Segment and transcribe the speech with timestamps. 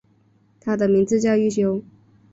[0.59, 1.83] 他的名字叫一休。